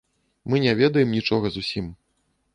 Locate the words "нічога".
1.17-1.53